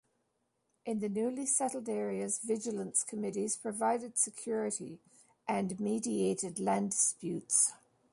In 0.83 0.97
the 0.97 1.09
newly 1.09 1.45
settled 1.45 1.87
areas, 1.87 2.39
vigilance 2.39 3.03
committees 3.03 3.55
provided 3.55 4.17
security, 4.17 4.97
and 5.47 5.79
mediated 5.79 6.59
land 6.59 6.89
disputes. 6.89 7.73